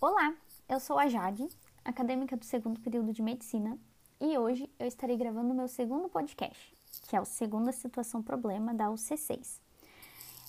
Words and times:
Olá, 0.00 0.32
eu 0.68 0.78
sou 0.78 0.96
a 0.96 1.08
Jade, 1.08 1.48
acadêmica 1.84 2.36
do 2.36 2.44
segundo 2.44 2.78
período 2.78 3.12
de 3.12 3.20
medicina, 3.20 3.76
e 4.20 4.38
hoje 4.38 4.70
eu 4.78 4.86
estarei 4.86 5.16
gravando 5.16 5.52
o 5.52 5.56
meu 5.56 5.66
segundo 5.66 6.08
podcast, 6.08 6.72
que 7.08 7.16
é 7.16 7.20
o 7.20 7.24
Segunda 7.24 7.72
Situação 7.72 8.22
Problema 8.22 8.72
da 8.72 8.86
UC6. 8.90 9.58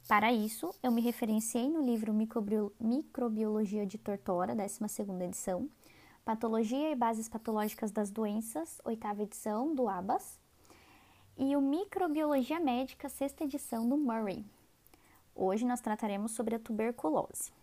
Para 0.08 0.32
isso, 0.32 0.72
eu 0.84 0.92
me 0.92 1.02
referenciei 1.02 1.68
no 1.68 1.82
livro 1.82 2.14
Microbiologia 2.80 3.88
de 3.88 3.98
Tortora, 3.98 4.56
12 4.56 5.24
edição, 5.24 5.68
Patologia 6.24 6.92
e 6.92 6.96
Bases 6.96 7.28
Patológicas 7.28 7.90
das 7.90 8.12
Doenças, 8.12 8.80
oitava 8.86 9.24
edição, 9.24 9.74
do 9.74 9.90
ABAS, 9.90 10.40
e 11.36 11.56
o 11.56 11.62
Microbiologia 11.62 12.60
Médica, 12.60 13.10
sexta 13.10 13.46
edição, 13.46 13.90
do 13.90 13.98
Murray. 13.98 14.46
Hoje 15.34 15.66
nós 15.66 15.82
trataremos 15.82 16.34
sobre 16.34 16.54
a 16.54 16.60
tuberculose. 16.60 17.58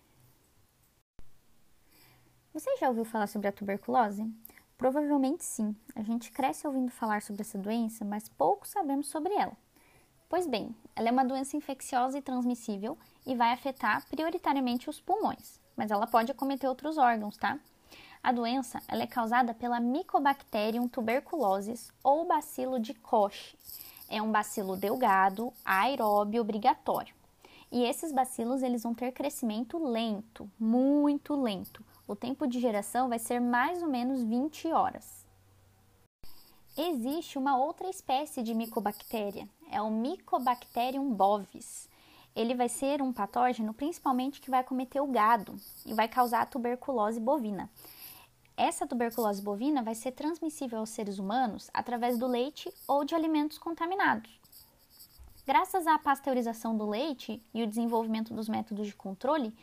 Você 2.57 2.75
já 2.79 2.89
ouviu 2.89 3.05
falar 3.05 3.27
sobre 3.27 3.49
a 3.49 3.53
tuberculose? 3.53 4.27
Provavelmente 4.79 5.45
sim. 5.45 5.77
A 5.95 6.03
gente 6.03 6.33
cresce 6.33 6.67
ouvindo 6.67 6.91
falar 6.91 7.21
sobre 7.21 7.43
essa 7.43 7.59
doença, 7.59 8.03
mas 8.03 8.31
pouco 8.31 8.67
sabemos 8.67 9.09
sobre 9.09 9.35
ela. 9.35 9.53
Pois 10.27 10.46
bem, 10.46 10.75
ela 10.95 11.11
é 11.11 11.13
uma 11.13 11.23
doença 11.23 11.55
infecciosa 11.55 12.17
e 12.17 12.23
transmissível 12.23 12.96
e 13.27 13.35
vai 13.35 13.53
afetar 13.53 14.09
prioritariamente 14.09 14.89
os 14.89 14.99
pulmões, 14.99 15.61
mas 15.77 15.91
ela 15.91 16.07
pode 16.07 16.32
acometer 16.32 16.67
outros 16.67 16.96
órgãos, 16.96 17.37
tá? 17.37 17.59
A 18.23 18.32
doença 18.32 18.81
ela 18.89 19.03
é 19.03 19.07
causada 19.07 19.53
pela 19.53 19.79
Mycobacterium 19.79 20.89
tuberculosis 20.89 21.93
ou 22.03 22.25
bacilo 22.25 22.81
de 22.81 22.95
Koch. 22.95 23.54
É 24.09 24.23
um 24.23 24.32
bacilo 24.32 24.79
delgado, 24.79 25.53
aeróbio 25.63 26.41
obrigatório. 26.41 27.15
E 27.70 27.82
esses 27.84 28.12
bacilos 28.12 28.62
eles 28.62 28.82
vão 28.82 28.94
ter 28.94 29.12
crescimento 29.12 29.79
lento, 29.79 30.50
muito 30.58 31.34
lento. 31.34 31.84
O 32.06 32.14
tempo 32.14 32.47
de 32.47 32.61
geração 32.61 33.08
vai 33.08 33.19
ser 33.19 33.41
mais 33.41 33.83
ou 33.83 33.89
menos 33.89 34.22
20 34.22 34.73
horas. 34.73 35.27
Existe 36.77 37.39
uma 37.39 37.56
outra 37.56 37.89
espécie 37.89 38.42
de 38.42 38.55
micobactéria, 38.55 39.48
é 39.70 39.81
o 39.81 39.91
Mycobacterium 39.91 41.11
bovis. 41.11 41.89
Ele 42.34 42.55
vai 42.55 42.69
ser 42.69 43.00
um 43.00 43.14
patógeno 43.14 43.73
principalmente 43.73 44.42
que 44.42 44.51
vai 44.51 44.62
cometer 44.62 45.01
o 45.01 45.06
gado 45.06 45.56
e 45.86 45.95
vai 45.95 46.06
causar 46.06 46.42
a 46.42 46.47
tuberculose 46.47 47.19
bovina. 47.19 47.70
Essa 48.55 48.86
tuberculose 48.86 49.41
bovina 49.42 49.83
vai 49.83 49.95
ser 49.95 50.12
transmissível 50.12 50.80
aos 50.80 50.91
seres 50.91 51.19
humanos 51.19 51.70
através 51.73 52.19
do 52.19 52.27
leite 52.27 52.70
ou 52.86 53.05
de 53.05 53.14
alimentos 53.14 53.56
contaminados. 53.56 54.39
Graças 55.47 55.86
à 55.86 55.97
pasteurização 55.97 56.77
do 56.77 56.89
leite 56.91 57.41
e 57.55 57.62
o 57.62 57.69
desenvolvimento 57.69 58.34
dos 58.34 58.48
métodos 58.48 58.89
de 58.89 58.97
controle, 58.97 59.56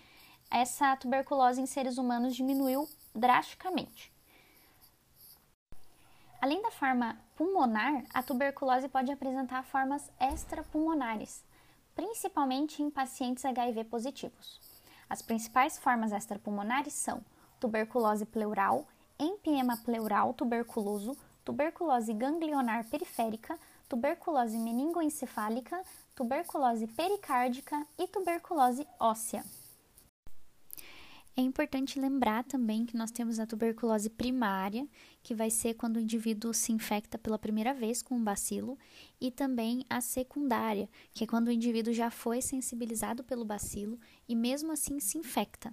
essa 0.50 0.96
tuberculose 0.96 1.60
em 1.60 1.66
seres 1.66 1.98
humanos 1.98 2.34
diminuiu 2.34 2.88
drasticamente. 3.14 4.14
Além 6.42 6.62
da 6.62 6.72
forma 6.72 7.18
pulmonar, 7.36 8.06
a 8.14 8.24
tuberculose 8.24 8.88
pode 8.88 9.12
apresentar 9.12 9.64
formas 9.64 10.10
extrapulmonares, 10.22 11.44
principalmente 11.94 12.82
em 12.82 12.90
pacientes 12.90 13.44
HIV 13.44 13.84
positivos. 13.84 14.62
As 15.10 15.22
principais 15.22 15.78
formas 15.78 16.14
extrapulmonares 16.14 16.94
são 16.94 17.22
tuberculose 17.60 18.26
pleural, 18.26 18.88
empiema 19.20 19.76
pleural 19.76 20.34
tuberculoso, 20.34 21.18
tuberculose 21.44 22.14
ganglionar 22.14 22.86
periférica, 22.90 23.60
tuberculose 23.94 24.58
meningoencefálica, 24.58 25.80
tuberculose 26.16 26.88
pericárdica 26.88 27.86
e 27.96 28.08
tuberculose 28.08 28.88
óssea. 29.00 29.46
É 31.38 31.42
importante 31.42 32.00
lembrar 32.00 32.44
também 32.44 32.88
que 32.88 32.98
nós 32.98 33.12
temos 33.12 33.38
a 33.38 33.46
tuberculose 33.46 34.10
primária, 34.10 34.88
que 35.22 35.36
vai 35.36 35.52
ser 35.52 35.76
quando 35.76 35.98
o 35.98 36.00
indivíduo 36.00 36.56
se 36.56 36.72
infecta 36.72 37.20
pela 37.20 37.38
primeira 37.38 37.72
vez 37.72 38.02
com 38.02 38.16
um 38.16 38.24
bacilo, 38.24 38.80
e 39.22 39.30
também 39.30 39.86
a 39.88 40.02
secundária, 40.02 40.90
que 41.14 41.24
é 41.24 41.28
quando 41.28 41.50
o 41.50 41.52
indivíduo 41.52 41.94
já 41.94 42.10
foi 42.10 42.42
sensibilizado 42.42 43.24
pelo 43.24 43.46
bacilo 43.46 44.00
e 44.28 44.36
mesmo 44.36 44.72
assim 44.72 45.00
se 45.00 45.20
infecta. 45.20 45.72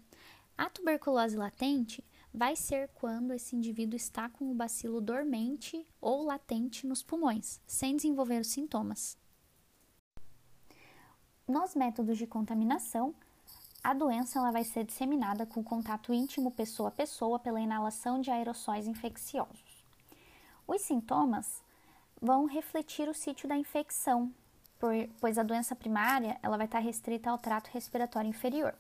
A 0.59 0.69
tuberculose 0.69 1.39
latente 1.39 2.05
vai 2.33 2.55
ser 2.55 2.89
quando 2.95 3.33
esse 3.33 3.57
indivíduo 3.57 3.97
está 3.97 4.29
com 4.29 4.51
o 4.51 4.55
bacilo 4.55 5.01
dormente 5.01 5.87
ou 6.01 6.23
latente 6.23 6.87
nos 6.87 7.03
pulmões, 7.03 7.61
sem 7.67 7.97
desenvolver 7.97 8.41
os 8.41 8.49
sintomas. 8.49 9.19
Nos 11.47 11.75
métodos 11.75 12.17
de 12.17 12.27
contaminação, 12.27 13.15
a 13.83 13.93
doença 13.93 14.39
ela 14.39 14.53
vai 14.53 14.63
ser 14.63 14.85
disseminada 14.85 15.45
com 15.45 15.65
contato 15.65 16.13
íntimo 16.15 16.51
pessoa 16.53 16.91
a 16.91 16.93
pessoa 16.93 17.39
pela 17.39 17.61
inalação 17.61 18.21
de 18.21 18.31
aerossóis 18.31 18.87
infecciosos. 18.87 19.85
Os 20.67 20.83
sintomas 20.83 21.63
vão 22.21 22.45
refletir 22.45 23.09
o 23.09 23.15
sítio 23.15 23.49
da 23.49 23.57
infecção, 23.57 24.33
pois 25.19 25.39
a 25.39 25.43
doença 25.43 25.75
primária 25.75 26.39
ela 26.43 26.57
vai 26.57 26.67
estar 26.67 26.79
restrita 26.79 27.31
ao 27.31 27.39
trato 27.39 27.71
respiratório 27.73 28.29
inferior 28.29 28.75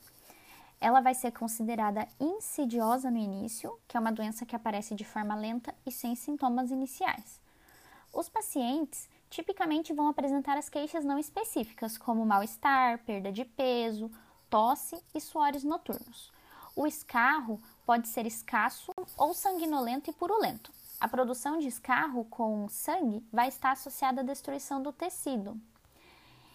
ela 0.80 1.00
vai 1.00 1.14
ser 1.14 1.32
considerada 1.32 2.08
insidiosa 2.18 3.10
no 3.10 3.18
início, 3.18 3.78
que 3.86 3.96
é 3.96 4.00
uma 4.00 4.10
doença 4.10 4.46
que 4.46 4.56
aparece 4.56 4.94
de 4.94 5.04
forma 5.04 5.34
lenta 5.34 5.74
e 5.84 5.92
sem 5.92 6.14
sintomas 6.14 6.70
iniciais. 6.70 7.40
Os 8.12 8.28
pacientes 8.28 9.08
tipicamente 9.28 9.92
vão 9.92 10.08
apresentar 10.08 10.56
as 10.56 10.68
queixas 10.68 11.04
não 11.04 11.18
específicas, 11.18 11.98
como 11.98 12.24
mal-estar, 12.24 12.98
perda 13.04 13.30
de 13.30 13.44
peso, 13.44 14.10
tosse 14.48 15.00
e 15.14 15.20
suores 15.20 15.62
noturnos. 15.62 16.32
O 16.74 16.86
escarro 16.86 17.60
pode 17.84 18.08
ser 18.08 18.26
escasso 18.26 18.90
ou 19.16 19.34
sanguinolento 19.34 20.08
e 20.08 20.12
purulento. 20.12 20.72
A 20.98 21.06
produção 21.06 21.58
de 21.58 21.68
escarro 21.68 22.24
com 22.24 22.68
sangue 22.68 23.24
vai 23.32 23.48
estar 23.48 23.72
associada 23.72 24.22
à 24.22 24.24
destruição 24.24 24.82
do 24.82 24.92
tecido, 24.92 25.60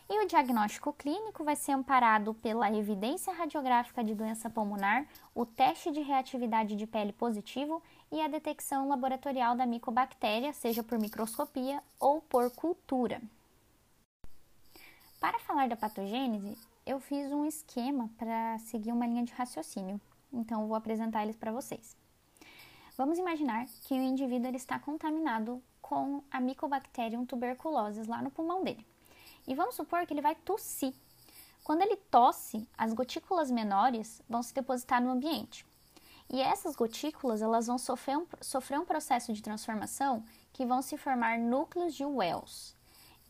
e 0.09 0.23
o 0.23 0.27
diagnóstico 0.27 0.93
clínico 0.93 1.43
vai 1.43 1.55
ser 1.55 1.71
amparado 1.71 2.33
pela 2.35 2.71
evidência 2.71 3.33
radiográfica 3.33 4.03
de 4.03 4.13
doença 4.13 4.49
pulmonar, 4.49 5.07
o 5.33 5.45
teste 5.45 5.91
de 5.91 6.01
reatividade 6.01 6.75
de 6.75 6.85
pele 6.85 7.11
positivo 7.11 7.81
e 8.11 8.21
a 8.21 8.27
detecção 8.27 8.87
laboratorial 8.87 9.55
da 9.55 9.65
micobactéria, 9.65 10.53
seja 10.53 10.83
por 10.83 10.99
microscopia 10.99 11.81
ou 11.99 12.21
por 12.21 12.51
cultura. 12.51 13.21
Para 15.19 15.39
falar 15.39 15.67
da 15.67 15.75
patogênese, 15.75 16.55
eu 16.85 16.99
fiz 16.99 17.31
um 17.31 17.45
esquema 17.45 18.09
para 18.17 18.59
seguir 18.59 18.91
uma 18.91 19.07
linha 19.07 19.23
de 19.23 19.33
raciocínio, 19.33 19.99
então 20.31 20.67
vou 20.67 20.75
apresentar 20.75 21.23
eles 21.23 21.35
para 21.35 21.51
vocês. 21.51 21.97
Vamos 22.95 23.17
imaginar 23.17 23.65
que 23.81 23.95
o 23.95 24.03
indivíduo 24.03 24.47
ele 24.47 24.57
está 24.57 24.77
contaminado 24.77 25.61
com 25.81 26.23
a 26.31 26.39
Mycobacterium 26.39 27.25
tuberculosis 27.25 28.07
lá 28.07 28.21
no 28.21 28.31
pulmão 28.31 28.63
dele. 28.63 28.85
E 29.47 29.53
vamos 29.55 29.75
supor 29.75 30.05
que 30.05 30.13
ele 30.13 30.21
vai 30.21 30.35
tossir. 30.35 30.93
Quando 31.63 31.81
ele 31.81 31.95
tosse, 31.95 32.67
as 32.77 32.93
gotículas 32.93 33.49
menores 33.49 34.21
vão 34.29 34.43
se 34.43 34.53
depositar 34.53 35.01
no 35.01 35.09
ambiente. 35.09 35.65
E 36.29 36.41
essas 36.41 36.75
gotículas 36.75 37.41
elas 37.41 37.67
vão 37.67 37.77
sofrer 37.77 38.17
um, 38.17 38.25
sofrer 38.41 38.79
um 38.79 38.85
processo 38.85 39.31
de 39.33 39.41
transformação 39.41 40.23
que 40.53 40.65
vão 40.65 40.81
se 40.81 40.97
formar 40.97 41.37
núcleos 41.37 41.93
de 41.93 42.05
Wells. 42.05 42.75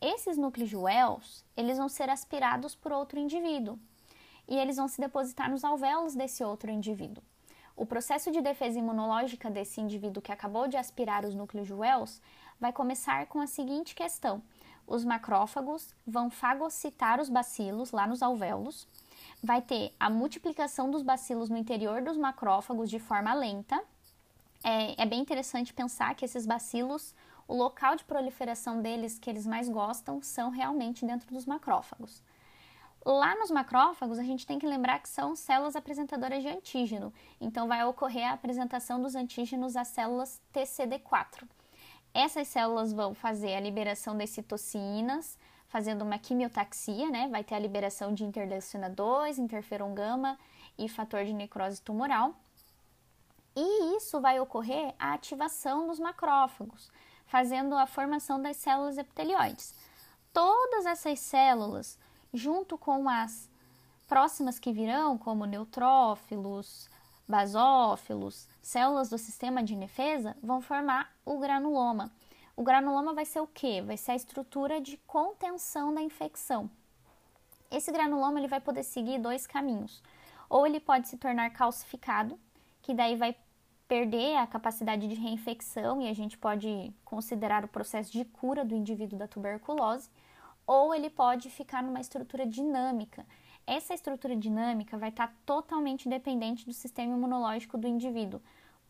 Esses 0.02 0.38
núcleos 0.38 0.70
de 0.70 0.78
Wells 0.78 1.44
eles 1.56 1.78
vão 1.78 1.90
ser 1.90 2.10
aspirados 2.10 2.76
por 2.76 2.92
outro 2.92 3.20
indivíduo 3.20 3.80
e 4.48 4.58
eles 4.58 4.78
vão 4.78 4.88
se 4.88 5.02
depositar 5.02 5.50
nos 5.50 5.64
alvéolos 5.64 6.16
desse 6.16 6.44
outro 6.44 6.70
indivíduo. 6.70 7.24
O 7.76 7.86
processo 7.86 8.32
de 8.32 8.42
defesa 8.42 8.80
imunológica 8.80 9.50
desse 9.50 9.82
indivíduo 9.82 10.22
que 10.22 10.32
acabou 10.32 10.68
de 10.68 10.78
aspirar 10.78 11.26
os 11.26 11.36
núcleos 11.36 11.68
de 11.68 11.74
Wells 11.74 12.22
vai 12.60 12.72
começar 12.72 13.26
com 13.26 13.40
a 13.40 13.48
seguinte 13.48 13.94
questão: 13.94 14.42
os 14.88 15.04
macrófagos 15.04 15.94
vão 16.06 16.30
fagocitar 16.30 17.20
os 17.20 17.30
bacilos 17.30 17.92
lá 17.92 18.06
nos 18.06 18.22
alvéolos, 18.22 18.88
vai 19.44 19.62
ter 19.62 19.94
a 20.00 20.10
multiplicação 20.10 20.90
dos 20.90 21.02
bacilos 21.02 21.50
no 21.50 21.58
interior 21.58 22.02
dos 22.02 22.18
macrófagos 22.18 22.90
de 22.90 23.00
forma 23.00 23.34
lenta. 23.34 23.82
É, 24.64 25.02
é, 25.02 25.06
bem 25.06 25.22
interessante 25.22 25.74
pensar 25.74 26.16
que 26.16 26.26
esses 26.26 26.46
bacilos, 26.46 27.14
o 27.48 27.56
local 27.56 27.96
de 27.96 28.04
proliferação 28.04 28.82
deles 28.82 29.20
que 29.20 29.30
eles 29.30 29.46
mais 29.46 29.70
gostam 29.70 30.22
são 30.22 30.50
realmente 30.50 31.06
dentro 31.06 31.32
dos 31.34 31.46
macrófagos. 31.46 32.22
Lá 33.06 33.36
nos 33.36 33.52
macrófagos, 33.52 34.18
a 34.18 34.24
gente 34.24 34.48
tem 34.48 34.58
que 34.58 34.66
lembrar 34.66 34.98
que 34.98 35.08
são 35.08 35.36
células 35.36 35.76
apresentadoras 35.76 36.42
de 36.42 36.50
antígeno, 36.50 37.14
então 37.40 37.68
vai 37.68 37.86
ocorrer 37.86 38.28
a 38.28 38.34
apresentação 38.34 39.00
dos 39.00 39.14
antígenos 39.14 39.76
às 39.76 39.90
células 39.90 40.42
TCD4. 40.52 41.44
Essas 42.16 42.48
células 42.48 42.94
vão 42.94 43.14
fazer 43.14 43.56
a 43.56 43.60
liberação 43.60 44.18
das 44.18 44.30
citocinas, 44.30 45.38
fazendo 45.68 46.02
uma 46.02 46.18
quimiotaxia, 46.18 47.10
né? 47.10 47.28
Vai 47.28 47.44
ter 47.44 47.56
a 47.56 47.60
liberação 47.60 48.14
de 48.14 48.24
interleucina 48.24 48.90
2, 48.90 49.38
interferon 49.38 49.94
gama 49.94 50.40
e 50.78 50.88
fator 50.88 51.26
de 51.26 51.34
necrose 51.34 51.82
tumoral. 51.82 52.34
E 53.54 53.98
isso 53.98 54.22
vai 54.22 54.40
ocorrer 54.40 54.96
a 54.98 55.12
ativação 55.12 55.88
dos 55.88 56.00
macrófagos, 56.00 56.90
fazendo 57.26 57.76
a 57.76 57.86
formação 57.86 58.42
das 58.42 58.56
células 58.56 58.98
epitelioides. 58.98 59.76
Todas 60.32 60.86
essas 60.86 61.20
células, 61.20 62.00
junto 62.34 62.78
com 62.78 63.10
as 63.10 63.50
próximas 64.08 64.58
que 64.58 64.72
virão, 64.72 65.18
como 65.18 65.46
neutrófilos, 65.46 66.90
basófilos, 67.28 68.48
células 68.62 69.10
do 69.10 69.18
sistema 69.18 69.64
de 69.64 69.76
defesa, 69.76 70.36
vão 70.42 70.62
formar 70.62 71.12
o 71.26 71.40
granuloma. 71.40 72.12
O 72.56 72.64
granuloma 72.64 73.14
vai 73.14 73.26
ser 73.26 73.40
o 73.40 73.48
quê? 73.48 73.82
Vai 73.82 73.98
ser 73.98 74.12
a 74.12 74.16
estrutura 74.16 74.80
de 74.80 74.98
contenção 75.06 75.94
da 75.94 76.02
infecção. 76.02 76.70
Esse 77.70 77.92
granuloma 77.92 78.40
ele 78.40 78.48
vai 78.48 78.62
poder 78.62 78.84
seguir 78.84 79.20
dois 79.20 79.46
caminhos. 79.46 80.02
Ou 80.50 80.66
ele 80.66 80.80
pode 80.80 81.08
se 81.08 81.18
tornar 81.18 81.50
calcificado, 81.50 82.40
que 82.82 82.94
daí 82.94 83.16
vai 83.16 83.36
perder 83.88 84.38
a 84.38 84.48
capacidade 84.48 85.08
de 85.08 85.16
reinfecção 85.16 86.02
e 86.02 86.10
a 86.10 86.14
gente 86.14 86.38
pode 86.38 86.94
considerar 87.04 87.64
o 87.64 87.68
processo 87.68 88.12
de 88.12 88.26
cura 88.26 88.64
do 88.64 88.76
indivíduo 88.76 89.20
da 89.20 89.28
tuberculose, 89.28 90.10
ou 90.66 90.94
ele 90.94 91.10
pode 91.10 91.50
ficar 91.50 91.84
numa 91.84 92.02
estrutura 92.02 92.46
dinâmica. 92.46 93.26
Essa 93.68 93.94
estrutura 93.94 94.36
dinâmica 94.36 94.98
vai 94.98 95.10
estar 95.10 95.36
totalmente 95.46 96.08
dependente 96.08 96.66
do 96.66 96.74
sistema 96.74 97.16
imunológico 97.16 97.78
do 97.78 97.88
indivíduo. 97.88 98.42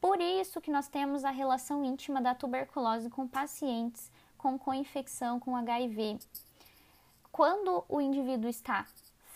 Por 0.02 0.20
isso 0.20 0.62
que 0.62 0.72
nós 0.72 0.88
temos 0.88 1.24
a 1.24 1.32
relação 1.32 1.84
íntima 1.84 2.22
da 2.22 2.36
tuberculose 2.36 3.10
com 3.10 3.28
pacientes 3.28 4.12
com 4.46 4.60
co-infecção 4.60 5.40
com 5.40 5.56
HIV. 5.56 6.20
Quando 7.32 7.84
o 7.90 8.00
indivíduo 8.00 8.48
está 8.48 8.86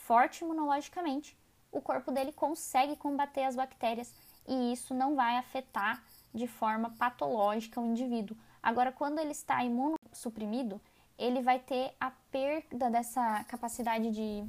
forte 0.05 0.43
imunologicamente, 0.43 1.35
o 1.71 1.81
corpo 1.81 2.11
dele 2.11 2.31
consegue 2.31 2.95
combater 2.95 3.43
as 3.43 3.55
bactérias 3.55 4.13
e 4.47 4.71
isso 4.71 4.93
não 4.93 5.15
vai 5.15 5.37
afetar 5.37 6.03
de 6.31 6.45
forma 6.45 6.91
patológica 6.91 7.81
o 7.81 7.87
indivíduo. 7.87 8.37
Agora, 8.61 8.91
quando 8.91 9.17
ele 9.17 9.31
está 9.31 9.63
imunossuprimido, 9.63 10.79
ele 11.17 11.41
vai 11.41 11.57
ter 11.57 11.91
a 11.99 12.11
perda 12.31 12.91
dessa 12.91 13.43
capacidade 13.45 14.11
de, 14.11 14.43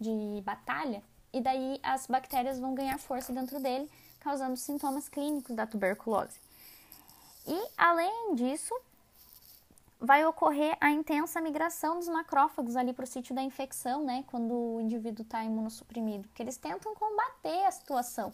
de 0.00 0.42
batalha 0.44 1.02
e 1.32 1.40
daí 1.40 1.78
as 1.82 2.06
bactérias 2.06 2.58
vão 2.58 2.74
ganhar 2.74 2.98
força 2.98 3.32
dentro 3.32 3.60
dele, 3.60 3.90
causando 4.20 4.56
sintomas 4.56 5.08
clínicos 5.08 5.54
da 5.54 5.66
tuberculose. 5.66 6.40
E 7.46 7.68
além 7.76 8.34
disso, 8.34 8.74
vai 10.00 10.24
ocorrer 10.26 10.76
a 10.80 10.90
intensa 10.90 11.40
migração 11.40 11.98
dos 11.98 12.08
macrófagos 12.08 12.74
ali 12.74 12.92
para 12.92 13.04
o 13.04 13.06
sítio 13.06 13.34
da 13.34 13.42
infecção, 13.42 14.04
né? 14.04 14.24
Quando 14.28 14.52
o 14.52 14.80
indivíduo 14.80 15.22
está 15.22 15.44
imunossuprimido, 15.44 16.26
porque 16.28 16.42
eles 16.42 16.56
tentam 16.56 16.94
combater 16.94 17.66
a 17.66 17.70
situação. 17.70 18.32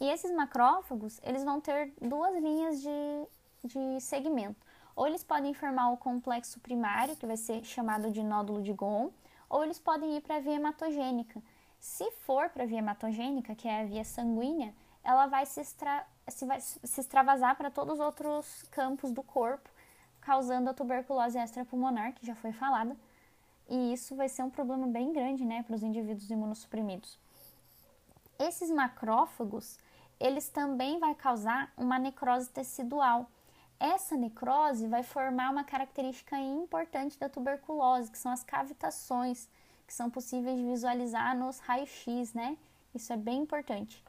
E 0.00 0.08
esses 0.08 0.30
macrófagos, 0.32 1.20
eles 1.22 1.44
vão 1.44 1.60
ter 1.60 1.92
duas 2.00 2.34
linhas 2.42 2.80
de, 2.80 3.26
de 3.64 4.00
segmento. 4.00 4.66
Ou 4.94 5.06
eles 5.06 5.24
podem 5.24 5.54
formar 5.54 5.90
o 5.90 5.96
complexo 5.96 6.60
primário, 6.60 7.16
que 7.16 7.26
vai 7.26 7.36
ser 7.36 7.64
chamado 7.64 8.10
de 8.10 8.22
nódulo 8.22 8.62
de 8.62 8.72
Gon, 8.72 9.10
ou 9.54 9.62
eles 9.62 9.78
podem 9.78 10.16
ir 10.16 10.20
para 10.20 10.38
a 10.38 10.40
via 10.40 10.56
hematogênica. 10.56 11.40
Se 11.78 12.10
for 12.26 12.50
para 12.50 12.64
a 12.64 12.66
via 12.66 12.80
hematogênica, 12.80 13.54
que 13.54 13.68
é 13.68 13.82
a 13.82 13.84
via 13.84 14.02
sanguínea, 14.02 14.74
ela 15.04 15.28
vai 15.28 15.46
se, 15.46 15.60
extra, 15.60 16.04
se, 16.26 16.44
vai 16.44 16.60
se 16.60 17.00
extravasar 17.00 17.56
para 17.56 17.70
todos 17.70 17.94
os 17.94 18.00
outros 18.00 18.64
campos 18.72 19.12
do 19.12 19.22
corpo, 19.22 19.70
causando 20.20 20.70
a 20.70 20.74
tuberculose 20.74 21.38
extrapulmonar, 21.38 22.14
que 22.14 22.26
já 22.26 22.34
foi 22.34 22.50
falada. 22.50 22.96
E 23.68 23.92
isso 23.92 24.16
vai 24.16 24.28
ser 24.28 24.42
um 24.42 24.50
problema 24.50 24.88
bem 24.88 25.12
grande 25.12 25.44
né, 25.44 25.62
para 25.62 25.76
os 25.76 25.84
indivíduos 25.84 26.28
imunossuprimidos. 26.28 27.16
Esses 28.36 28.70
macrófagos, 28.70 29.78
eles 30.18 30.48
também 30.48 30.98
vão 30.98 31.14
causar 31.14 31.72
uma 31.76 31.96
necrose 31.96 32.50
tecidual, 32.50 33.30
essa 33.84 34.16
necrose 34.16 34.86
vai 34.86 35.02
formar 35.02 35.50
uma 35.50 35.62
característica 35.62 36.38
importante 36.38 37.18
da 37.18 37.28
tuberculose, 37.28 38.10
que 38.10 38.16
são 38.16 38.32
as 38.32 38.42
cavitações, 38.42 39.46
que 39.86 39.92
são 39.92 40.08
possíveis 40.08 40.56
de 40.56 40.64
visualizar 40.64 41.36
nos 41.36 41.58
raios-x, 41.58 42.32
né? 42.32 42.56
Isso 42.94 43.12
é 43.12 43.16
bem 43.16 43.42
importante. 43.42 44.02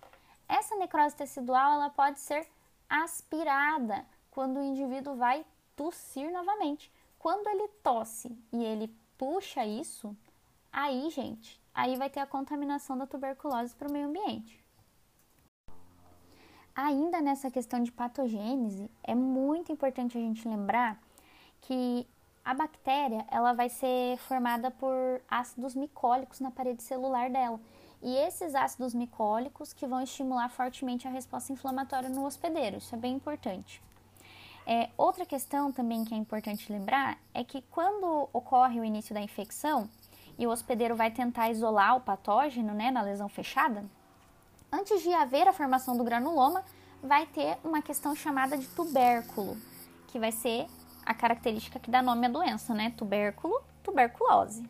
Essa 0.47 0.77
necrose 0.77 1.15
tecidual 1.15 1.73
ela 1.73 1.89
pode 1.89 2.21
ser 2.21 2.47
aspirada 2.89 4.05
quando 4.31 4.57
o 4.57 4.63
indivíduo 4.63 5.15
vai 5.15 5.45
tossir 5.75 6.31
novamente. 6.31 6.89
Quando 7.19 7.47
ele 7.47 7.67
tosse 7.83 8.37
e 8.53 8.63
ele 8.63 8.87
puxa 9.17 9.65
isso, 9.65 10.15
aí, 10.71 11.09
gente, 11.09 11.59
aí 11.73 11.97
vai 11.97 12.09
ter 12.09 12.21
a 12.21 12.27
contaminação 12.27 12.97
da 12.97 13.05
tuberculose 13.05 13.75
para 13.75 13.89
o 13.89 13.91
meio 13.91 14.07
ambiente. 14.07 14.64
Ainda 16.75 17.21
nessa 17.21 17.49
questão 17.49 17.81
de 17.81 17.89
patogênese, 17.89 18.91
é 19.01 19.15
muito 19.15 19.71
importante 19.71 20.17
a 20.17 20.21
gente 20.21 20.45
lembrar 20.45 21.01
que 21.61 22.05
a 22.43 22.53
bactéria 22.53 23.25
ela 23.31 23.53
vai 23.53 23.69
ser 23.69 24.17
formada 24.17 24.69
por 24.69 25.21
ácidos 25.29 25.73
micólicos 25.73 26.41
na 26.41 26.51
parede 26.51 26.83
celular 26.83 27.29
dela. 27.29 27.61
E 28.03 28.13
esses 28.17 28.53
ácidos 28.53 28.93
micólicos 28.93 29.71
que 29.71 29.87
vão 29.87 30.01
estimular 30.01 30.49
fortemente 30.49 31.07
a 31.07 31.11
resposta 31.11 31.53
inflamatória 31.53 32.09
no 32.09 32.25
hospedeiro. 32.25 32.77
Isso 32.77 32.93
é 32.93 32.97
bem 32.97 33.15
importante. 33.15 33.81
É, 34.67 34.89
outra 34.97 35.25
questão 35.25 35.71
também 35.71 36.03
que 36.03 36.13
é 36.13 36.17
importante 36.17 36.71
lembrar 36.71 37.17
é 37.33 37.43
que 37.43 37.61
quando 37.71 38.27
ocorre 38.33 38.81
o 38.81 38.85
início 38.85 39.13
da 39.13 39.21
infecção 39.21 39.89
e 40.37 40.45
o 40.45 40.49
hospedeiro 40.49 40.95
vai 40.95 41.09
tentar 41.09 41.49
isolar 41.49 41.95
o 41.95 42.01
patógeno 42.01 42.73
né, 42.73 42.91
na 42.91 43.01
lesão 43.01 43.29
fechada, 43.29 43.85
Antes 44.77 45.01
de 45.01 45.13
haver 45.13 45.47
a 45.47 45.53
formação 45.53 45.95
do 45.95 46.03
granuloma, 46.03 46.61
vai 47.01 47.25
ter 47.27 47.57
uma 47.63 47.81
questão 47.81 48.13
chamada 48.13 48.57
de 48.57 48.67
tubérculo, 48.67 49.55
que 50.07 50.19
vai 50.19 50.33
ser 50.33 50.67
a 51.05 51.13
característica 51.13 51.79
que 51.79 51.89
dá 51.89 52.01
nome 52.01 52.25
à 52.25 52.29
doença, 52.29 52.73
né? 52.73 52.93
Tubérculo, 52.97 53.57
tuberculose. 53.81 54.69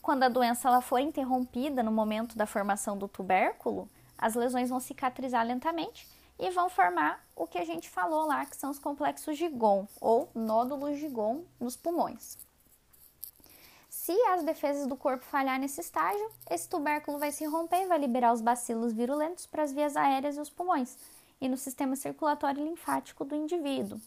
Quando 0.00 0.22
a 0.22 0.30
doença 0.30 0.66
ela 0.66 0.80
for 0.80 0.98
interrompida 0.98 1.82
no 1.82 1.92
momento 1.92 2.38
da 2.38 2.46
formação 2.46 2.96
do 2.96 3.06
tubérculo, 3.06 3.86
as 4.16 4.34
lesões 4.34 4.70
vão 4.70 4.80
cicatrizar 4.80 5.46
lentamente 5.46 6.08
e 6.38 6.48
vão 6.48 6.70
formar 6.70 7.22
o 7.36 7.46
que 7.46 7.58
a 7.58 7.66
gente 7.66 7.90
falou 7.90 8.26
lá, 8.26 8.46
que 8.46 8.56
são 8.56 8.70
os 8.70 8.78
complexos 8.78 9.36
de 9.36 9.46
GON 9.46 9.86
ou 10.00 10.30
nódulos 10.34 10.98
de 10.98 11.08
GON 11.08 11.44
nos 11.60 11.76
pulmões. 11.76 12.45
Se 14.06 14.12
as 14.28 14.44
defesas 14.44 14.86
do 14.86 14.94
corpo 14.94 15.24
falhar 15.24 15.58
nesse 15.58 15.80
estágio, 15.80 16.30
esse 16.48 16.68
tubérculo 16.68 17.18
vai 17.18 17.32
se 17.32 17.44
romper 17.44 17.82
e 17.82 17.86
vai 17.86 17.98
liberar 17.98 18.32
os 18.32 18.40
bacilos 18.40 18.92
virulentos 18.92 19.46
para 19.46 19.64
as 19.64 19.72
vias 19.72 19.96
aéreas 19.96 20.36
e 20.36 20.40
os 20.40 20.48
pulmões 20.48 20.96
e 21.40 21.48
no 21.48 21.56
sistema 21.56 21.96
circulatório 21.96 22.62
e 22.62 22.68
linfático 22.68 23.24
do 23.24 23.34
indivíduo. 23.34 24.00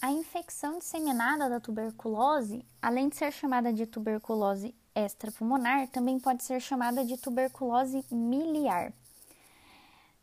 A 0.00 0.12
infecção 0.12 0.78
disseminada 0.78 1.50
da 1.50 1.58
tuberculose, 1.58 2.64
além 2.80 3.08
de 3.08 3.16
ser 3.16 3.32
chamada 3.32 3.72
de 3.72 3.86
tuberculose 3.86 4.72
extrapulmonar, 4.94 5.88
também 5.88 6.20
pode 6.20 6.44
ser 6.44 6.60
chamada 6.60 7.04
de 7.04 7.16
tuberculose 7.16 8.04
miliar. 8.08 8.92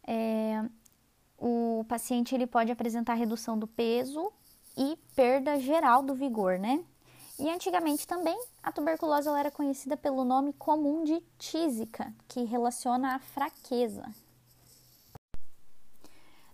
É, 0.07 0.63
o 1.37 1.83
paciente 1.89 2.33
ele 2.33 2.47
pode 2.47 2.71
apresentar 2.71 3.15
redução 3.15 3.59
do 3.59 3.67
peso 3.67 4.31
e 4.77 4.97
perda 5.13 5.59
geral 5.59 6.01
do 6.01 6.15
vigor, 6.15 6.57
né? 6.57 6.81
E 7.39 7.49
antigamente 7.49 8.05
também 8.05 8.37
a 8.61 8.69
tuberculose 8.69 9.29
era 9.29 9.49
conhecida 9.49 9.95
pelo 9.95 10.25
nome 10.25 10.51
comum 10.51 11.05
de 11.05 11.21
tísica, 11.37 12.13
que 12.27 12.43
relaciona 12.43 13.15
a 13.15 13.19
fraqueza. 13.19 14.03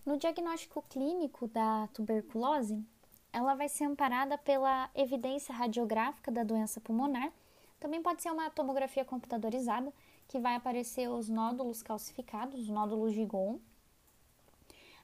No 0.05 0.15
diagnóstico 0.15 0.83
clínico 0.83 1.47
da 1.47 1.87
tuberculose, 1.87 2.85
ela 3.33 3.55
vai 3.55 3.67
ser 3.67 3.85
amparada 3.85 4.37
pela 4.37 4.87
evidência 4.93 5.55
radiográfica 5.55 6.31
da 6.31 6.43
doença 6.43 6.79
pulmonar. 6.79 7.31
Também 7.79 8.03
pode 8.03 8.21
ser 8.21 8.29
uma 8.29 8.51
tomografia 8.51 9.03
computadorizada, 9.03 9.91
que 10.27 10.39
vai 10.39 10.53
aparecer 10.53 11.09
os 11.09 11.27
nódulos 11.27 11.81
calcificados, 11.81 12.59
os 12.61 12.69
nódulos 12.69 13.13
de 13.13 13.25
Gon, 13.25 13.59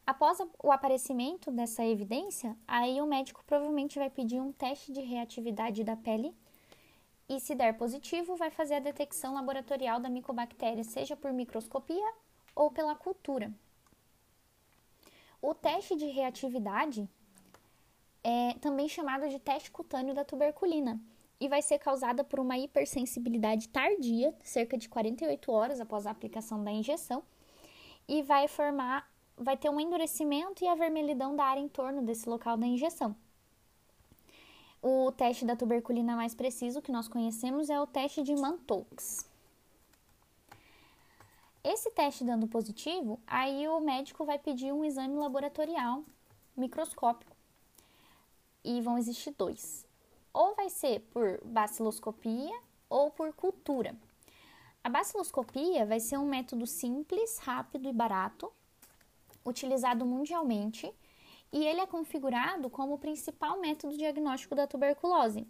Após 0.06 0.40
o 0.62 0.72
aparecimento 0.72 1.52
dessa 1.52 1.86
evidência, 1.86 2.58
aí 2.68 3.00
o 3.02 3.06
médico 3.06 3.44
provavelmente 3.46 4.00
vai 4.00 4.10
pedir 4.10 4.42
um 4.42 4.52
teste 4.52 4.92
de 4.92 5.02
reatividade 5.02 5.84
da 5.84 5.96
pele 5.96 6.36
e, 7.30 7.40
se 7.40 7.56
der 7.56 7.78
positivo, 7.78 8.36
vai 8.36 8.50
fazer 8.50 8.76
a 8.76 8.80
detecção 8.80 9.34
laboratorial 9.34 10.00
da 10.00 10.10
micobactéria, 10.10 10.84
seja 10.84 11.16
por 11.16 11.32
microscopia 11.32 12.14
ou 12.56 12.72
pela 12.72 12.96
cultura. 12.96 13.54
O 15.42 15.54
teste 15.54 15.96
de 15.96 16.06
reatividade 16.06 17.10
é 18.24 18.54
também 18.56 18.88
chamado 18.88 19.28
de 19.30 19.40
teste 19.40 19.72
cutâneo 19.72 20.14
da 20.14 20.24
tuberculina 20.24 21.02
e 21.40 21.48
vai 21.48 21.62
ser 21.62 21.80
causada 21.80 22.24
por 22.24 22.40
uma 22.40 22.58
hipersensibilidade 22.58 23.70
tardia, 23.70 24.36
cerca 24.44 24.78
de 24.78 24.88
48 24.88 25.52
horas 25.52 25.82
após 25.82 26.06
a 26.06 26.12
aplicação 26.12 26.64
da 26.64 26.72
injeção, 26.72 27.24
e 28.08 28.22
vai 28.22 28.48
formar 28.48 29.11
vai 29.42 29.58
ter 29.58 29.70
um 29.70 29.80
endurecimento 29.80 30.64
e 30.64 30.68
a 30.68 30.76
vermelhidão 30.76 31.36
da 31.36 31.44
área 31.44 31.60
em 31.60 31.68
torno 31.68 32.02
desse 32.02 32.30
local 32.30 32.56
da 32.58 32.66
injeção. 32.66 33.16
O 34.82 35.12
teste 35.12 35.46
da 35.46 35.56
tuberculina 35.56 36.16
mais 36.16 36.34
preciso 36.34 36.82
que 36.82 36.92
nós 36.92 37.08
conhecemos 37.08 37.70
é 37.70 37.80
o 37.80 37.86
teste 37.86 38.24
de 38.24 38.36
Mantoux. 38.36 39.30
Esse 41.64 41.92
teste 41.92 42.24
dando 42.24 42.48
positivo, 42.48 43.20
aí 43.28 43.68
o 43.68 43.80
médico 43.80 44.26
vai 44.26 44.40
pedir 44.40 44.74
um 44.74 44.84
exame 44.84 45.16
laboratorial 45.16 46.04
microscópico. 46.58 47.36
E 48.64 48.82
vão 48.82 48.98
existir 48.98 49.34
dois. 49.38 49.86
Ou 50.34 50.56
vai 50.56 50.70
ser 50.70 51.02
por 51.12 51.40
baciloscopia 51.44 52.60
ou 52.90 53.12
por 53.12 53.34
cultura. 53.34 53.96
A 54.84 54.90
baciloscopia 54.90 55.86
vai 55.86 56.00
ser 56.00 56.18
um 56.18 56.26
método 56.26 56.66
simples, 56.66 57.38
rápido 57.38 57.88
e 57.88 57.94
barato, 57.94 58.52
utilizado 59.46 60.06
mundialmente, 60.06 60.92
e 61.52 61.66
ele 61.66 61.82
é 61.82 61.86
configurado 61.86 62.70
como 62.70 62.94
o 62.94 62.98
principal 62.98 63.60
método 63.60 63.98
diagnóstico 63.98 64.56
da 64.56 64.66
tuberculose. 64.66 65.46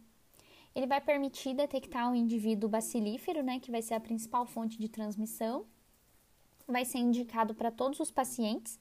Ele 0.74 0.88
vai 0.88 1.02
permitir 1.02 1.54
detectar 1.54 2.12
o 2.12 2.16
indivíduo 2.16 2.70
bacilífero, 2.70 3.44
né, 3.44 3.60
que 3.60 3.72
vai 3.72 3.82
ser 3.82 3.94
a 3.94 4.00
principal 4.00 4.46
fonte 4.46 4.80
de 4.80 4.88
transmissão. 4.88 5.66
Vai 6.68 6.86
ser 6.86 7.00
indicado 7.00 7.54
para 7.54 7.70
todos 7.70 8.00
os 8.00 8.10
pacientes 8.10 8.80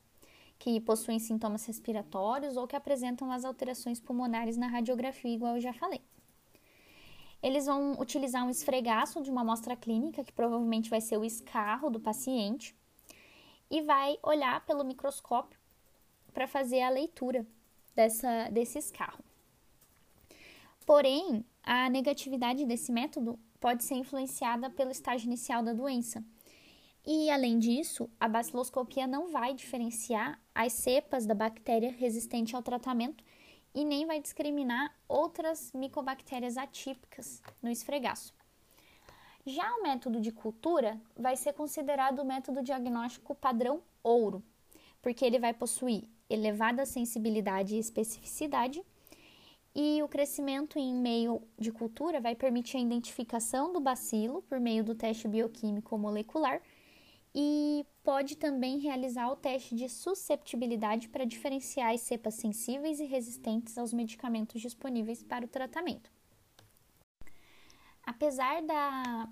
que 0.59 0.79
possuem 0.81 1.19
sintomas 1.19 1.65
respiratórios 1.67 2.57
ou 2.57 2.67
que 2.67 2.77
apresentam 2.77 3.33
as 3.33 3.45
alterações 3.45 3.99
pulmonares 3.99 4.57
na 4.57 4.69
radiografia, 4.69 5.35
igual 5.35 5.57
eu 5.57 5.61
já 5.61 5.73
falei. 5.73 6.01
Eles 7.43 7.65
vão 7.67 7.99
utilizar 7.99 8.47
um 8.47 8.51
esfregaço 8.51 9.23
de 9.23 9.31
uma 9.31 9.41
amostra 9.41 9.75
clínica, 9.75 10.23
que 10.23 10.33
provavelmente 10.33 10.91
vai 10.91 11.01
ser 11.01 11.17
o 11.17 11.25
escarro 11.25 11.89
do 11.91 11.99
paciente, 11.99 12.77
e 13.71 13.81
vai 13.83 14.19
olhar 14.23 14.65
pelo 14.67 14.85
microscópio 14.85 15.59
para 16.33 16.47
fazer 16.47 16.83
a 16.83 16.91
leitura 16.91 17.47
dessa, 17.95 18.49
desse 18.51 18.79
escarro. 18.79 19.23
Porém, 20.85 21.45
a 21.63 21.89
negatividade 21.89 22.65
desse 22.65 22.91
método 22.91 23.39
pode 23.61 23.85
ser 23.85 23.95
influenciada 23.95 24.71
pelo 24.71 24.91
estágio 24.91 25.27
inicial 25.27 25.63
da 25.63 25.73
doença. 25.73 26.25
E, 27.07 27.31
além 27.31 27.59
disso, 27.59 28.11
a 28.19 28.29
baciloscopia 28.29 29.07
não 29.07 29.29
vai 29.29 29.55
diferenciar 29.55 30.41
as 30.55 30.73
cepas 30.73 31.27
da 31.27 31.35
bactéria 31.35 31.93
resistente 31.93 32.57
ao 32.57 32.63
tratamento 32.63 33.23
e 33.75 33.85
nem 33.85 34.07
vai 34.07 34.21
discriminar 34.21 34.95
outras 35.09 35.73
micobactérias 35.73 36.57
atípicas 36.57 37.43
no 37.63 37.71
esfregaço. 37.71 38.35
Já 39.47 39.75
o 39.77 39.83
método 39.83 40.21
de 40.21 40.31
cultura 40.31 41.01
vai 41.17 41.35
ser 41.37 41.55
considerado 41.55 42.19
o 42.19 42.25
método 42.25 42.63
diagnóstico 42.63 43.35
padrão 43.35 43.83
ouro, 44.03 44.43
porque 45.01 45.25
ele 45.25 45.39
vai 45.39 45.55
possuir 45.55 46.05
elevada 46.29 46.85
sensibilidade 46.85 47.75
e 47.75 47.79
especificidade, 47.79 48.83
e 49.75 50.03
o 50.03 50.09
crescimento 50.09 50.79
em 50.79 50.95
meio 50.95 51.43
de 51.59 51.73
cultura 51.73 52.21
vai 52.21 52.35
permitir 52.35 52.77
a 52.77 52.81
identificação 52.81 53.73
do 53.73 53.81
bacilo 53.81 54.43
por 54.43 54.61
meio 54.61 54.85
do 54.85 54.95
teste 54.95 55.27
bioquímico 55.27 55.97
molecular 55.97 56.61
e 57.35 57.87
pode 58.03 58.37
também 58.37 58.79
realizar 58.79 59.31
o 59.31 59.37
teste 59.37 59.75
de 59.75 59.89
susceptibilidade 59.89 61.09
para 61.09 61.25
diferenciar 61.25 61.95
as 61.95 62.01
cepas 62.01 62.35
sensíveis 62.35 62.99
e 62.99 63.05
resistentes 63.05 63.79
aos 63.79 63.93
medicamentos 63.93 64.61
disponíveis 64.61 65.23
para 65.23 65.45
o 65.45 65.49
tratamento. 65.49 66.11
Apesar 68.11 68.61
da, 68.63 69.29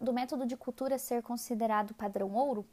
do 0.00 0.10
método 0.10 0.46
de 0.46 0.56
cultura 0.56 0.96
ser 0.96 1.22
considerado 1.22 1.92
padrão 1.92 2.32
ouro, 2.32 2.66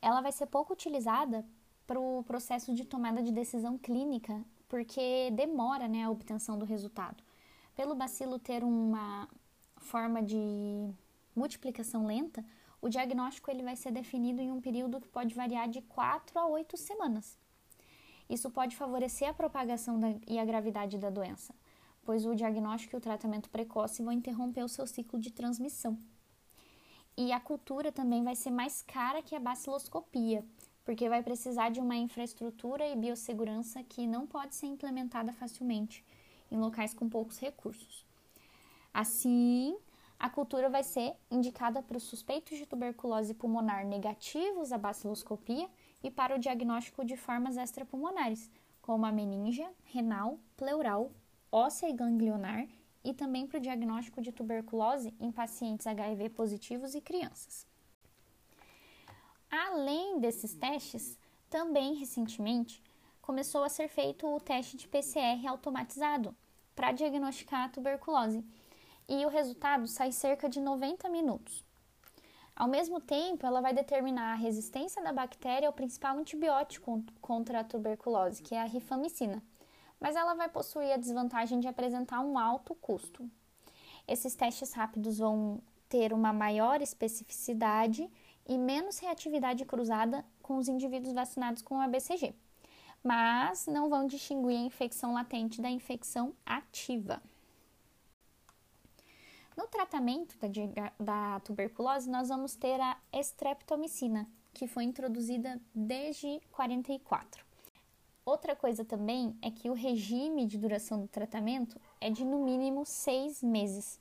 ela 0.00 0.20
vai 0.20 0.30
ser 0.30 0.46
pouco 0.46 0.72
utilizada 0.72 1.44
para 1.84 1.98
o 1.98 2.22
processo 2.22 2.72
de 2.72 2.84
tomada 2.84 3.20
de 3.20 3.32
decisão 3.32 3.76
clínica, 3.76 4.40
porque 4.68 5.32
demora 5.32 5.88
né, 5.88 6.04
a 6.04 6.10
obtenção 6.10 6.56
do 6.56 6.64
resultado. 6.64 7.24
Pelo 7.74 7.96
bacilo 7.96 8.38
ter 8.38 8.62
uma 8.62 9.28
forma 9.78 10.22
de 10.22 10.88
multiplicação 11.34 12.06
lenta, 12.06 12.44
o 12.80 12.88
diagnóstico 12.88 13.50
ele 13.50 13.64
vai 13.64 13.74
ser 13.74 13.90
definido 13.90 14.40
em 14.40 14.52
um 14.52 14.60
período 14.60 15.00
que 15.00 15.08
pode 15.08 15.34
variar 15.34 15.68
de 15.68 15.82
4 15.82 16.38
a 16.38 16.46
8 16.46 16.76
semanas. 16.76 17.36
Isso 18.30 18.48
pode 18.48 18.76
favorecer 18.76 19.28
a 19.28 19.34
propagação 19.34 19.98
da, 19.98 20.14
e 20.24 20.38
a 20.38 20.44
gravidade 20.44 20.98
da 20.98 21.10
doença, 21.10 21.52
pois 22.08 22.24
o 22.24 22.34
diagnóstico 22.34 22.96
e 22.96 23.00
o 23.00 23.02
tratamento 23.02 23.50
precoce 23.50 24.02
vão 24.02 24.14
interromper 24.14 24.64
o 24.64 24.68
seu 24.68 24.86
ciclo 24.86 25.20
de 25.20 25.30
transmissão. 25.30 25.98
E 27.14 27.32
a 27.32 27.38
cultura 27.38 27.92
também 27.92 28.24
vai 28.24 28.34
ser 28.34 28.50
mais 28.50 28.80
cara 28.80 29.20
que 29.20 29.34
a 29.36 29.38
baciloscopia, 29.38 30.42
porque 30.86 31.06
vai 31.06 31.22
precisar 31.22 31.68
de 31.68 31.80
uma 31.80 31.96
infraestrutura 31.96 32.88
e 32.88 32.96
biossegurança 32.96 33.82
que 33.82 34.06
não 34.06 34.26
pode 34.26 34.54
ser 34.54 34.68
implementada 34.68 35.34
facilmente 35.34 36.02
em 36.50 36.56
locais 36.56 36.94
com 36.94 37.10
poucos 37.10 37.38
recursos. 37.38 38.06
Assim, 38.94 39.76
a 40.18 40.30
cultura 40.30 40.70
vai 40.70 40.84
ser 40.84 41.14
indicada 41.30 41.82
para 41.82 41.98
os 41.98 42.04
suspeitos 42.04 42.56
de 42.56 42.64
tuberculose 42.64 43.34
pulmonar 43.34 43.84
negativos 43.84 44.72
à 44.72 44.78
baciloscopia 44.78 45.68
e 46.02 46.10
para 46.10 46.36
o 46.36 46.38
diagnóstico 46.38 47.04
de 47.04 47.18
formas 47.18 47.58
extrapulmonares, 47.58 48.50
como 48.80 49.04
a 49.04 49.12
meninge, 49.12 49.68
renal, 49.84 50.38
pleural, 50.56 51.12
óssea 51.50 51.88
e 51.88 51.92
ganglionar, 51.92 52.66
e 53.04 53.14
também 53.14 53.46
para 53.46 53.58
o 53.58 53.60
diagnóstico 53.60 54.20
de 54.20 54.32
tuberculose 54.32 55.14
em 55.20 55.32
pacientes 55.32 55.86
HIV 55.86 56.30
positivos 56.30 56.94
e 56.94 57.00
crianças. 57.00 57.66
Além 59.50 60.20
desses 60.20 60.54
testes, 60.54 61.18
também 61.48 61.94
recentemente 61.94 62.82
começou 63.22 63.62
a 63.64 63.68
ser 63.68 63.88
feito 63.88 64.26
o 64.26 64.40
teste 64.40 64.76
de 64.76 64.86
PCR 64.86 65.46
automatizado 65.46 66.36
para 66.74 66.92
diagnosticar 66.92 67.64
a 67.64 67.68
tuberculose 67.68 68.44
e 69.08 69.24
o 69.24 69.28
resultado 69.28 69.86
sai 69.86 70.12
cerca 70.12 70.48
de 70.48 70.60
90 70.60 71.08
minutos. 71.08 71.64
Ao 72.54 72.68
mesmo 72.68 73.00
tempo, 73.00 73.46
ela 73.46 73.60
vai 73.60 73.72
determinar 73.72 74.32
a 74.32 74.36
resistência 74.36 75.02
da 75.02 75.12
bactéria 75.12 75.68
ao 75.68 75.72
principal 75.72 76.18
antibiótico 76.18 77.02
contra 77.20 77.60
a 77.60 77.64
tuberculose, 77.64 78.42
que 78.42 78.54
é 78.54 78.60
a 78.60 78.64
rifamicina, 78.64 79.42
mas 80.00 80.16
ela 80.16 80.34
vai 80.34 80.48
possuir 80.48 80.92
a 80.92 80.96
desvantagem 80.96 81.60
de 81.60 81.68
apresentar 81.68 82.20
um 82.20 82.38
alto 82.38 82.74
custo. 82.74 83.28
Esses 84.06 84.34
testes 84.34 84.72
rápidos 84.72 85.18
vão 85.18 85.60
ter 85.88 86.12
uma 86.12 86.32
maior 86.32 86.80
especificidade 86.80 88.10
e 88.46 88.56
menos 88.56 88.98
reatividade 88.98 89.64
cruzada 89.64 90.24
com 90.42 90.56
os 90.56 90.68
indivíduos 90.68 91.12
vacinados 91.12 91.62
com 91.62 91.80
a 91.80 91.88
BCG, 91.88 92.34
mas 93.02 93.66
não 93.66 93.88
vão 93.88 94.06
distinguir 94.06 94.56
a 94.56 94.62
infecção 94.62 95.12
latente 95.12 95.60
da 95.60 95.70
infecção 95.70 96.34
ativa. 96.46 97.22
No 99.56 99.66
tratamento 99.66 100.36
da, 100.38 100.92
da 100.98 101.40
tuberculose, 101.40 102.08
nós 102.08 102.28
vamos 102.28 102.54
ter 102.54 102.80
a 102.80 102.96
estreptomicina, 103.12 104.26
que 104.54 104.68
foi 104.68 104.84
introduzida 104.84 105.60
desde 105.74 106.40
44. 106.52 107.47
Outra 108.28 108.54
coisa 108.54 108.84
também 108.84 109.34
é 109.40 109.50
que 109.50 109.70
o 109.70 109.72
regime 109.72 110.44
de 110.44 110.58
duração 110.58 111.00
do 111.00 111.08
tratamento 111.08 111.80
é 111.98 112.10
de 112.10 112.26
no 112.26 112.44
mínimo 112.44 112.84
seis 112.84 113.42
meses. 113.42 113.98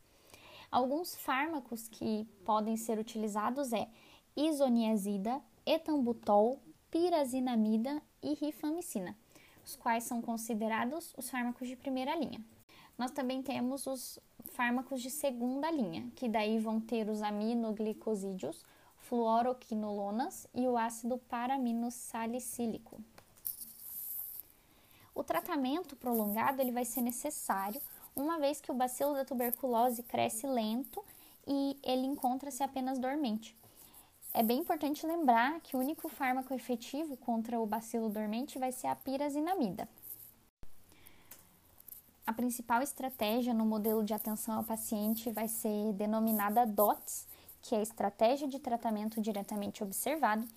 Alguns 0.69 1.15
fármacos 1.15 1.88
que 1.88 2.27
podem 2.43 2.75
ser 2.75 3.00
utilizados 3.00 3.72
é 3.72 3.88
isoniazida, 4.36 5.41
etambutol, 5.65 6.60
pirazinamida 6.91 8.01
e 8.22 8.34
rifamicina, 8.34 9.15
os 9.65 9.77
quais 9.77 10.03
são 10.03 10.22
considerados 10.22 11.13
os 11.17 11.29
fármacos 11.29 11.65
de 11.65 11.77
primeira 11.77 12.13
linha. 12.13 12.43
Nós 12.98 13.12
também 13.12 13.41
temos 13.41 13.88
os 13.88 14.19
fármacos 14.51 15.01
de 15.01 15.10
segunda 15.10 15.72
linha, 15.72 16.12
que 16.17 16.27
daí 16.27 16.60
vão 16.60 16.81
ter 16.81 17.07
os 17.07 17.22
aminoglicosídeos, 17.22 18.65
fluoroquinolonas 18.98 20.50
e 20.53 20.67
o 20.67 20.77
ácido 20.77 21.17
paraminosalicílico. 21.17 23.01
O 25.17 25.24
tratamento 25.24 25.95
prolongado 25.95 26.62
ele 26.62 26.71
vai 26.71 26.86
ser 26.86 27.01
necessário, 27.01 27.81
uma 28.15 28.38
vez 28.38 28.62
que 28.62 28.71
o 28.71 28.75
bacilo 28.75 29.15
da 29.15 29.25
tuberculose 29.25 30.03
cresce 30.03 30.45
lento 30.45 31.03
e 31.47 31.75
ele 31.81 32.05
encontra-se 32.05 32.62
apenas 32.62 33.00
dormente. 33.00 33.57
É 34.31 34.43
bem 34.43 34.59
importante 34.59 35.07
lembrar 35.07 35.59
que 35.62 35.75
o 35.75 35.79
único 35.79 36.07
fármaco 36.07 36.53
efetivo 36.53 37.17
contra 37.17 37.59
o 37.59 37.65
bacilo 37.65 38.09
dormente 38.09 38.59
vai 38.59 38.71
ser 38.71 38.86
a 38.86 38.95
pirazinamida. 38.95 39.89
A 42.24 42.31
principal 42.31 42.83
estratégia 42.83 43.55
no 43.55 43.65
modelo 43.65 44.03
de 44.03 44.13
atenção 44.13 44.57
ao 44.57 44.63
paciente 44.63 45.31
vai 45.31 45.47
ser 45.47 45.93
denominada 45.93 46.63
DOTS, 46.63 47.27
que 47.63 47.74
é 47.74 47.79
a 47.79 47.81
Estratégia 47.81 48.47
de 48.47 48.59
Tratamento 48.59 49.19
Diretamente 49.19 49.83
Observado, 49.83 50.47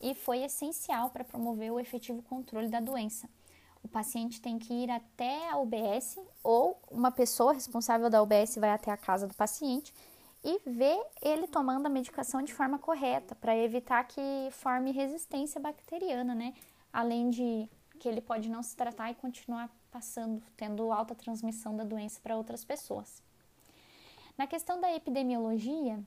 e 0.00 0.16
foi 0.16 0.42
essencial 0.42 1.10
para 1.10 1.22
promover 1.22 1.70
o 1.70 1.78
efetivo 1.78 2.22
controle 2.22 2.66
da 2.66 2.80
doença. 2.80 3.28
O 3.82 3.88
paciente 3.88 4.40
tem 4.40 4.58
que 4.58 4.72
ir 4.72 4.90
até 4.90 5.50
a 5.50 5.56
UBS 5.56 6.18
ou 6.44 6.80
uma 6.90 7.10
pessoa 7.10 7.52
responsável 7.52 8.10
da 8.10 8.22
UBS 8.22 8.56
vai 8.56 8.70
até 8.70 8.90
a 8.90 8.96
casa 8.96 9.26
do 9.26 9.34
paciente 9.34 9.92
e 10.44 10.60
ver 10.66 11.02
ele 11.20 11.46
tomando 11.46 11.86
a 11.86 11.90
medicação 11.90 12.42
de 12.42 12.52
forma 12.52 12.78
correta 12.78 13.34
para 13.34 13.56
evitar 13.56 14.04
que 14.04 14.48
forme 14.52 14.90
resistência 14.90 15.60
bacteriana, 15.60 16.34
né? 16.34 16.54
Além 16.92 17.30
de 17.30 17.68
que 17.98 18.08
ele 18.08 18.20
pode 18.20 18.48
não 18.48 18.62
se 18.62 18.74
tratar 18.74 19.10
e 19.10 19.14
continuar 19.14 19.70
passando, 19.90 20.42
tendo 20.56 20.90
alta 20.92 21.14
transmissão 21.14 21.76
da 21.76 21.84
doença 21.84 22.20
para 22.22 22.36
outras 22.36 22.64
pessoas. 22.64 23.22
Na 24.36 24.46
questão 24.46 24.80
da 24.80 24.94
epidemiologia, 24.94 26.02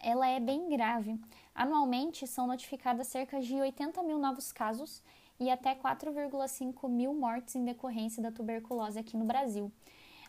ela 0.00 0.28
é 0.28 0.38
bem 0.38 0.68
grave. 0.68 1.20
Anualmente 1.54 2.26
são 2.26 2.46
notificadas 2.46 3.08
cerca 3.08 3.40
de 3.40 3.54
80 3.54 4.02
mil 4.04 4.18
novos 4.18 4.52
casos 4.52 5.02
e 5.40 5.50
até 5.50 5.74
4,5 5.74 6.88
mil 6.88 7.14
mortes 7.14 7.56
em 7.56 7.64
decorrência 7.64 8.22
da 8.22 8.30
tuberculose 8.30 8.98
aqui 8.98 9.16
no 9.16 9.24
Brasil. 9.24 9.72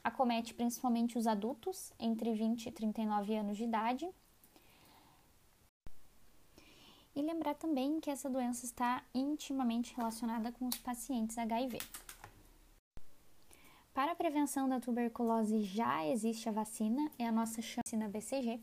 Acomete 0.04 0.54
principalmente 0.54 1.18
os 1.18 1.28
adultos 1.28 1.92
entre 2.00 2.34
20 2.34 2.68
e 2.68 2.72
39 2.72 3.36
anos 3.36 3.58
de 3.58 3.66
idade 3.66 4.10
E 7.14 7.22
lembrar 7.22 7.56
também 7.56 8.00
que 8.00 8.10
essa 8.10 8.30
doença 8.30 8.66
está 8.66 9.04
intimamente 9.14 9.94
relacionada 9.96 10.52
com 10.54 10.68
os 10.68 10.78
pacientes 10.78 11.38
HIV. 11.38 11.78
Para 13.94 14.14
a 14.14 14.16
prevenção 14.16 14.70
da 14.70 14.80
tuberculose 14.80 15.62
já 15.62 16.08
existe 16.08 16.48
a 16.48 16.54
vacina, 16.54 17.12
é 17.20 17.28
a 17.28 17.32
nossa 17.32 17.62
vacina 17.62 18.08
BCG, 18.08 18.62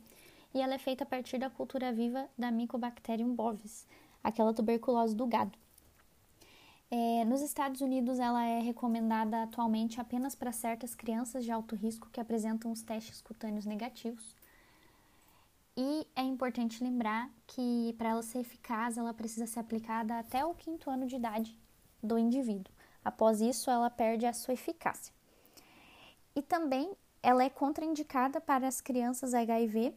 e 0.54 0.62
ela 0.62 0.74
é 0.74 0.78
feita 0.78 1.04
a 1.04 1.06
partir 1.06 1.36
da 1.36 1.50
cultura 1.50 1.92
viva 1.92 2.26
da 2.38 2.50
Mycobacterium 2.50 3.34
bovis, 3.34 3.86
aquela 4.24 4.54
tuberculose 4.54 5.14
do 5.14 5.26
gado. 5.26 5.58
É, 6.90 7.22
nos 7.26 7.42
Estados 7.42 7.82
Unidos, 7.82 8.18
ela 8.18 8.42
é 8.44 8.60
recomendada 8.60 9.42
atualmente 9.42 10.00
apenas 10.00 10.34
para 10.34 10.52
certas 10.52 10.94
crianças 10.94 11.44
de 11.44 11.52
alto 11.52 11.76
risco 11.76 12.08
que 12.10 12.20
apresentam 12.20 12.72
os 12.72 12.82
testes 12.82 13.20
cutâneos 13.20 13.66
negativos. 13.66 14.34
E 15.76 16.06
é 16.16 16.22
importante 16.22 16.82
lembrar 16.82 17.30
que 17.46 17.94
para 17.98 18.08
ela 18.08 18.22
ser 18.22 18.38
eficaz, 18.38 18.96
ela 18.96 19.12
precisa 19.12 19.46
ser 19.46 19.60
aplicada 19.60 20.18
até 20.18 20.44
o 20.44 20.54
quinto 20.54 20.90
ano 20.90 21.06
de 21.06 21.16
idade 21.16 21.56
do 22.02 22.18
indivíduo. 22.18 22.72
Após 23.04 23.40
isso, 23.42 23.70
ela 23.70 23.90
perde 23.90 24.24
a 24.24 24.32
sua 24.32 24.54
eficácia. 24.54 25.12
E 26.34 26.40
também 26.40 26.90
ela 27.22 27.44
é 27.44 27.50
contraindicada 27.50 28.40
para 28.40 28.66
as 28.66 28.80
crianças 28.80 29.34
HIV, 29.34 29.94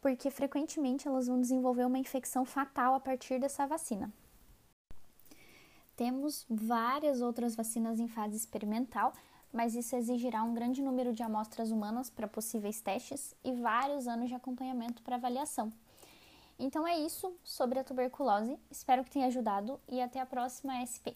porque 0.00 0.30
frequentemente 0.30 1.08
elas 1.08 1.26
vão 1.26 1.40
desenvolver 1.40 1.84
uma 1.84 1.98
infecção 1.98 2.44
fatal 2.44 2.94
a 2.94 3.00
partir 3.00 3.40
dessa 3.40 3.66
vacina. 3.66 4.12
Temos 6.00 6.46
várias 6.48 7.20
outras 7.20 7.54
vacinas 7.54 8.00
em 8.00 8.08
fase 8.08 8.34
experimental, 8.34 9.12
mas 9.52 9.74
isso 9.74 9.94
exigirá 9.94 10.42
um 10.42 10.54
grande 10.54 10.80
número 10.80 11.12
de 11.12 11.22
amostras 11.22 11.70
humanas 11.70 12.08
para 12.08 12.26
possíveis 12.26 12.80
testes 12.80 13.34
e 13.44 13.52
vários 13.52 14.08
anos 14.08 14.30
de 14.30 14.34
acompanhamento 14.34 15.02
para 15.02 15.16
avaliação. 15.16 15.70
Então 16.58 16.88
é 16.88 16.98
isso 16.98 17.36
sobre 17.44 17.78
a 17.78 17.84
tuberculose. 17.84 18.58
Espero 18.70 19.04
que 19.04 19.10
tenha 19.10 19.26
ajudado 19.26 19.78
e 19.86 20.00
até 20.00 20.20
a 20.20 20.24
próxima 20.24 20.80
SP. 20.80 21.12